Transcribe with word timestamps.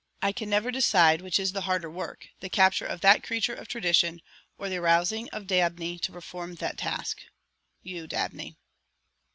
I 0.19 0.31
can 0.31 0.49
never 0.49 0.71
decide 0.71 1.21
which 1.21 1.37
is 1.37 1.51
the 1.51 1.61
harder 1.69 1.87
work, 1.87 2.29
the 2.39 2.49
capture 2.49 2.87
of 2.87 3.01
that 3.01 3.21
creature 3.21 3.53
of 3.53 3.67
tradition 3.67 4.23
or 4.57 4.67
the 4.67 4.77
arousing 4.77 5.29
of 5.29 5.45
Dabney 5.45 5.99
to 5.99 6.11
perform 6.11 6.55
that 6.55 6.79
task. 6.79 7.21
You, 7.83 8.07
Dabney." 8.07 8.57